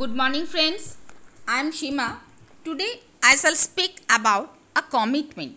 Good 0.00 0.14
morning, 0.16 0.46
friends. 0.46 0.96
I 1.46 1.60
am 1.60 1.70
Shima. 1.70 2.20
Today 2.64 3.00
I 3.22 3.36
shall 3.36 3.54
speak 3.54 4.00
about 4.08 4.54
a 4.74 4.80
commitment. 4.80 5.56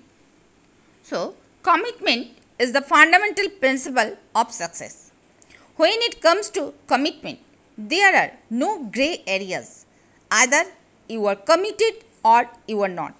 So, 1.03 1.35
commitment 1.63 2.37
is 2.59 2.73
the 2.73 2.81
fundamental 2.81 3.47
principle 3.61 4.17
of 4.35 4.51
success. 4.51 5.11
When 5.77 6.01
it 6.07 6.21
comes 6.21 6.49
to 6.49 6.73
commitment, 6.85 7.39
there 7.77 8.13
are 8.13 8.31
no 8.49 8.89
grey 8.95 9.23
areas. 9.25 9.85
Either 10.29 10.63
you 11.07 11.25
are 11.27 11.37
committed 11.37 12.03
or 12.25 12.49
you 12.67 12.81
are 12.81 12.89
not. 12.89 13.13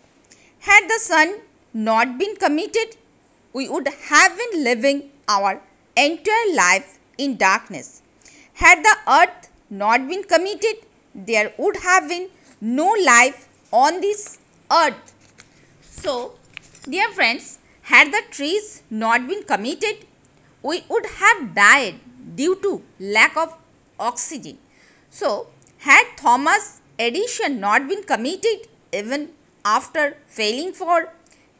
Had 0.59 0.89
the 0.89 1.00
sun 1.00 1.39
not 1.73 2.18
been 2.18 2.36
committed, 2.36 2.97
we 3.54 3.70
would 3.70 3.88
have 4.09 4.38
been 4.38 4.66
living 4.66 5.11
our 5.29 5.61
entire 5.95 6.54
life 6.54 7.00
in 7.18 7.38
darkness. 7.38 8.02
Had 8.55 8.84
the 8.84 8.97
earth 9.07 9.50
not 9.70 10.09
been 10.09 10.25
committed, 10.25 10.85
there 11.16 11.54
would 11.57 11.77
have 11.77 12.09
been 12.09 12.27
no 12.61 12.93
life 13.05 13.47
on 13.71 14.01
this 14.01 14.37
earth. 14.71 15.14
So, 15.82 16.36
dear 16.83 17.10
friends, 17.10 17.60
had 17.83 18.11
the 18.11 18.21
trees 18.32 18.83
not 18.89 19.28
been 19.28 19.43
committed, 19.43 20.06
we 20.61 20.83
would 20.89 21.06
have 21.21 21.56
died 21.56 21.96
due 22.36 22.56
to 22.61 22.82
lack 23.00 23.37
of 23.37 23.56
oxygen. 24.00 24.57
So, 25.09 25.47
had 25.79 26.06
Thomas 26.18 26.82
Edison 27.00 27.59
not 27.59 27.87
been 27.87 28.04
committed 28.04 28.68
even 28.92 29.29
after 29.64 30.18
failing 30.28 30.73
for 30.73 31.14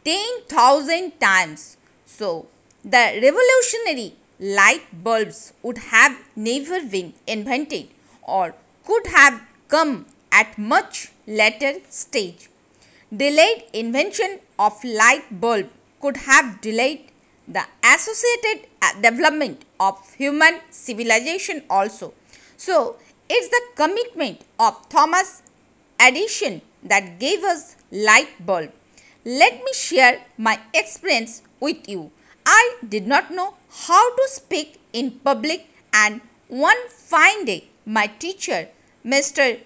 10,000 0.04 1.20
times, 1.20 1.78
so 2.06 2.48
the 2.84 3.20
revolutionary 3.22 4.14
light 4.40 4.84
bulbs 5.04 5.54
would 5.64 5.78
have 5.78 6.18
never 6.36 6.82
been 6.86 7.14
invented 7.26 7.88
or 8.22 8.54
could 8.86 9.08
have 9.08 9.42
come 9.68 10.06
at 10.32 10.58
much 10.58 11.12
later 11.28 11.74
stage. 11.90 12.50
Delayed 13.16 13.64
invention 13.74 14.40
of 14.60 14.84
light 14.84 15.26
bulb 15.42 15.70
could 16.02 16.18
have 16.30 16.62
delayed 16.62 17.02
the 17.48 17.64
associated 17.84 18.68
uh, 18.82 18.94
development 19.02 19.64
of 19.80 19.98
human 20.16 20.60
civilization 20.70 21.64
also. 21.70 22.14
So, 22.58 22.98
it's 23.30 23.50
the 23.50 23.62
commitment 23.76 24.42
of 24.60 24.88
Thomas 24.90 25.42
Edison 26.00 26.62
that 26.84 27.20
gave 27.20 27.44
us 27.44 27.76
light 27.92 28.46
bulb. 28.46 28.72
Let 29.26 29.54
me 29.64 29.74
share 29.74 30.22
my 30.38 30.60
experience 30.74 31.42
with 31.60 31.90
you. 31.90 32.12
I 32.46 32.76
did 32.88 33.08
not 33.08 33.32
know 33.32 33.56
how 33.88 34.16
to 34.16 34.28
speak 34.28 34.80
in 34.94 35.12
public 35.12 35.68
and 35.94 36.22
one 36.48 36.78
fine 36.90 37.46
day 37.46 37.70
my 37.86 38.08
teacher 38.08 38.68
Mr. 39.06 39.60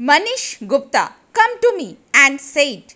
Manish 0.00 0.66
Gupta 0.66 1.12
come 1.32 1.60
to 1.60 1.76
me 1.76 1.98
and 2.14 2.40
said, 2.40 2.94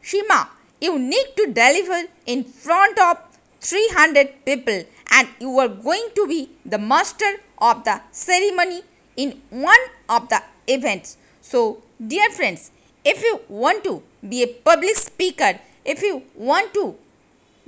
Shima, 0.00 0.48
you 0.80 0.98
need 0.98 1.26
to 1.36 1.52
deliver 1.52 2.04
in 2.26 2.44
front 2.44 2.98
of 2.98 3.18
300 3.60 4.44
people 4.44 4.84
and 5.10 5.28
you 5.40 5.58
are 5.58 5.68
going 5.68 6.08
to 6.14 6.26
be 6.26 6.50
the 6.64 6.78
master 6.78 7.40
of 7.58 7.84
the 7.84 8.00
ceremony 8.12 8.82
in 9.16 9.40
one 9.50 9.84
of 10.08 10.28
the 10.28 10.42
events. 10.68 11.16
So, 11.42 11.82
dear 12.04 12.30
friends, 12.30 12.70
if 13.04 13.22
you 13.22 13.40
want 13.48 13.82
to 13.84 14.02
be 14.26 14.42
a 14.42 14.46
public 14.46 14.96
speaker, 14.96 15.58
if 15.84 16.02
you 16.02 16.22
want 16.34 16.72
to 16.74 16.96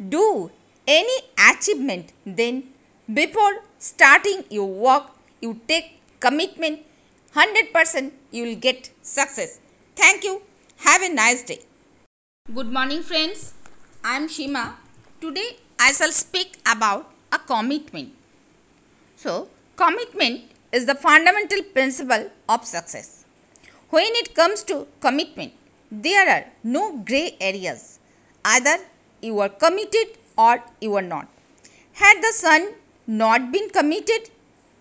do 0.09 0.51
any 0.87 1.19
achievement, 1.51 2.12
then 2.25 2.65
before 3.12 3.62
starting 3.79 4.45
your 4.49 4.69
work, 4.69 5.11
you 5.45 5.51
take 5.71 5.87
commitment 6.21 6.81
100% 7.35 8.12
you 8.31 8.45
will 8.45 8.57
get 8.67 8.91
success. 9.03 9.59
Thank 9.97 10.23
you. 10.25 10.43
Have 10.87 11.03
a 11.03 11.12
nice 11.12 11.43
day. 11.43 11.61
Good 12.55 12.71
morning, 12.77 13.03
friends. 13.03 13.55
I 14.05 14.17
am 14.17 14.29
Shima. 14.29 14.77
Today 15.21 15.56
I 15.81 15.93
shall 15.93 16.12
speak 16.12 16.59
about 16.75 17.11
a 17.33 17.39
commitment. 17.39 18.11
So, 19.16 19.49
commitment 19.77 20.43
is 20.72 20.87
the 20.87 20.94
fundamental 20.94 21.62
principle 21.75 22.31
of 22.49 22.65
success. 22.65 23.25
When 23.91 24.12
it 24.22 24.34
comes 24.34 24.62
to 24.65 24.87
commitment, 25.00 25.53
there 25.91 26.28
are 26.34 26.45
no 26.62 26.99
grey 26.99 27.37
areas. 27.41 27.99
Either 28.45 28.77
you 29.21 29.39
are 29.41 29.49
committed 29.49 30.09
or 30.37 30.62
you 30.81 30.95
are 30.95 31.09
not. 31.15 31.28
Had 31.95 32.21
the 32.22 32.33
sun 32.33 32.75
not 33.06 33.53
been 33.53 33.69
committed, 33.71 34.31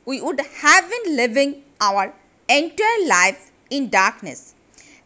we 0.06 0.22
would 0.22 0.40
have 0.40 0.90
been 0.90 1.16
living 1.16 1.64
our 1.80 2.14
entire 2.50 3.08
life 3.08 3.52
in 3.70 3.90
darkness. 3.90 4.54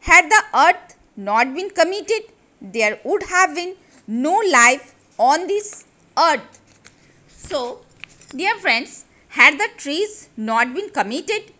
Had 0.02 0.30
the 0.30 0.44
earth 0.54 0.96
not 1.16 1.54
been 1.54 1.70
committed, 1.70 2.24
there 2.62 3.00
would 3.04 3.24
have 3.24 3.56
been 3.56 3.76
no 4.08 4.42
life 4.52 4.94
on 5.18 5.48
this 5.48 5.86
earth. 6.18 6.62
So, 7.28 7.82
dear 8.30 8.56
friends, 8.56 9.06
had 9.30 9.60
the 9.60 9.70
trees 9.78 10.30
not 10.38 10.74
been 10.74 10.90
committed, 10.90 11.52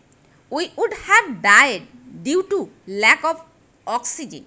we 0.50 0.72
would 0.76 0.94
have 1.08 1.42
died 1.42 1.82
due 2.22 2.42
to 2.50 2.70
lack 2.86 3.24
of 3.24 3.44
oxygen. 3.86 4.46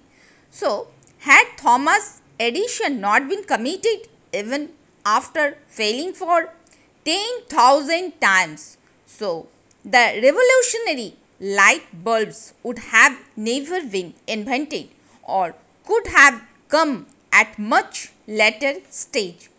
So, 0.51 0.87
had 1.19 1.45
Thomas 1.57 2.21
Edison 2.39 2.99
not 3.01 3.27
been 3.27 3.43
committed 3.43 4.07
even 4.33 4.69
after 5.05 5.57
failing 5.67 6.13
for 6.13 6.53
10,000 7.05 8.19
times, 8.21 8.77
so 9.17 9.29
the 9.93 10.03
revolutionary 10.25 11.09
light 11.59 11.85
bulbs 12.07 12.53
would 12.63 12.79
have 12.93 13.15
never 13.35 13.79
been 13.95 14.13
invented 14.27 14.89
or 15.23 15.55
could 15.87 16.07
have 16.19 16.41
come 16.67 17.07
at 17.31 17.57
much 17.57 18.11
later 18.27 18.73
stage. 18.89 19.49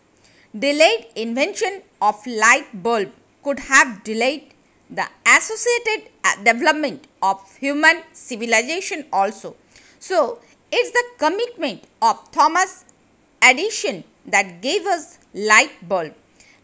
Delayed 0.57 1.07
invention 1.15 1.81
of 2.01 2.15
light 2.27 2.69
bulb 2.83 3.11
could 3.43 3.59
have 3.71 4.03
delayed 4.03 4.53
the 4.89 5.07
associated 5.25 6.09
uh, 6.23 6.35
development 6.43 7.07
of 7.21 7.37
human 7.57 8.01
civilization 8.13 9.05
also. 9.11 9.55
So, 9.99 10.39
it's 10.71 10.91
the 10.91 11.03
commitment 11.17 11.85
of 12.01 12.31
Thomas 12.31 12.85
Edison 13.41 14.03
that 14.25 14.61
gave 14.61 14.85
us 14.85 15.17
light 15.33 15.71
bulb. 15.87 16.13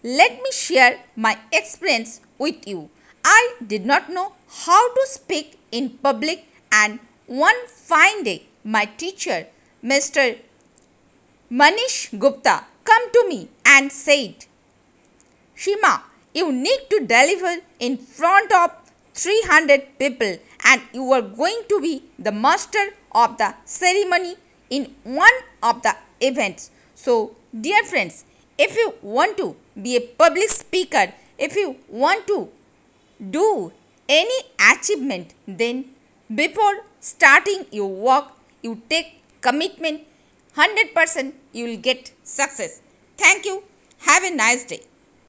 Let 0.04 0.42
me 0.44 0.52
share 0.52 1.00
my 1.16 1.38
experience 1.52 2.22
with 2.38 2.68
you. 2.68 2.90
I 3.24 3.54
did 3.66 3.86
not 3.86 4.10
know 4.10 4.34
how 4.66 4.94
to 4.94 5.04
speak 5.08 5.60
in 5.72 5.90
public 6.08 6.46
and 6.72 7.00
one 7.26 7.68
fine 7.68 8.24
day 8.24 8.44
my 8.64 8.86
teacher 8.86 9.48
Mr. 9.84 10.38
Manish 11.52 12.18
Gupta 12.18 12.66
come 12.84 13.12
to 13.12 13.26
me 13.30 13.50
and 13.66 13.92
said, 13.92 14.46
Shima, 15.56 16.04
you 16.34 16.52
need 16.52 16.82
to 16.90 17.00
deliver 17.06 17.54
in 17.80 17.98
front 17.98 18.52
of 18.54 18.72
300 19.14 19.98
people 20.00 20.38
and 20.66 20.82
you 20.94 21.12
are 21.12 21.22
going 21.22 21.62
to 21.70 21.80
be 21.82 22.04
the 22.20 22.32
master 22.32 22.86
of 23.14 23.38
the 23.38 23.54
ceremony 23.66 24.36
in 24.70 24.94
one 25.04 25.38
of 25.64 25.82
the 25.84 25.96
events. 26.22 26.70
So, 26.96 27.36
dear 27.68 27.84
friends, 27.84 28.26
if 28.58 28.76
you 28.76 28.94
want 29.02 29.38
to 29.38 29.56
be 29.82 29.96
a 29.96 30.02
public 30.02 30.50
speaker, 30.50 31.14
if 31.38 31.56
you 31.56 31.78
want 31.88 32.28
to 32.28 32.50
do 33.38 33.72
any 34.10 34.40
achievement, 34.72 35.34
then 35.48 35.86
before 36.34 36.76
starting 37.00 37.66
your 37.72 37.90
work, 37.90 38.26
you 38.62 38.82
take 38.90 39.22
commitment 39.42 40.02
100% 40.56 41.34
you 41.54 41.66
will 41.66 41.78
get 41.78 42.12
success. 42.24 42.82
Thank 43.18 43.46
you. 43.46 43.64
Have 44.00 44.24
a 44.24 44.36
nice 44.36 44.64
day. 44.66 44.82